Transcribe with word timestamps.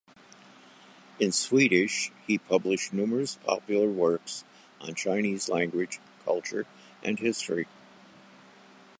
In 1.19 1.31
Swedish 1.31 2.11
he 2.25 2.39
published 2.39 2.91
numerous 2.91 3.35
popular 3.35 3.87
works 3.87 4.43
on 4.79 4.95
Chinese 4.95 5.47
language, 5.47 5.99
culture 6.25 6.65
and 7.03 7.19
history. 7.19 7.67